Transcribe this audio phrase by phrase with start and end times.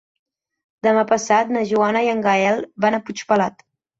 [0.87, 3.63] Demà passat na Joana i en Gaël van a Puigpelat.